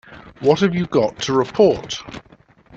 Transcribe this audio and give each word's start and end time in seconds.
What 0.39 0.61
have 0.61 0.73
you 0.73 0.87
got 0.87 1.19
to 1.19 1.33
report? 1.33 2.01